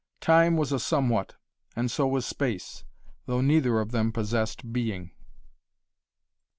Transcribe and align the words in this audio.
Time 0.19 0.57
was 0.57 0.71
a 0.71 0.79
somewhat, 0.79 1.35
and 1.75 1.91
so 1.91 2.07
was 2.07 2.25
space, 2.25 2.83
though 3.27 3.39
neither 3.39 3.79
of 3.79 3.91
them 3.91 4.11
possessed 4.11 4.73
being. 4.73 5.11